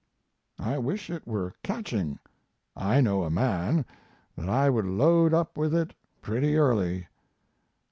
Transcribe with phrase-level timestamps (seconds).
[0.57, 2.17] I wish it were catching.
[2.75, 3.85] I know a man
[4.35, 5.93] that I would load up with it
[6.23, 7.05] pretty early.